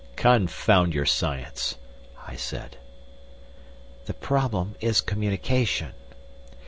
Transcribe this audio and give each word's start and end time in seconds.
"Confound 0.15 0.95
your 0.95 1.05
science!" 1.05 1.75
I 2.25 2.35
said. 2.35 2.77
"The 4.07 4.15
problem 4.15 4.73
is 4.79 4.99
communication. 4.99 5.93